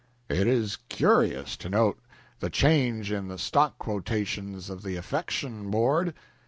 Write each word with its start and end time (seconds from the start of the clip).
It 0.29 0.47
is 0.47 0.79
curious 0.89 1.55
to 1.57 1.69
note 1.69 1.99
the 2.39 2.49
change 2.49 3.11
in 3.11 3.27
the 3.27 3.37
stock 3.37 3.77
quotations 3.77 4.67
of 4.67 4.81
the 4.81 4.95
Affection 4.95 5.69
Board. 5.69 6.15